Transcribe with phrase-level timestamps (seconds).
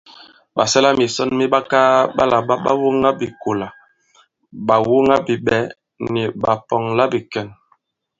[0.55, 3.67] Ɓàsɛlamìsɔn mi makaa ɓa làɓa ɓàwoŋabìkolà,
[4.67, 5.59] ɓàwoŋabiɓɛ̌
[6.13, 7.47] ni ɓàpɔ̀ŋlabìkɛ̀n.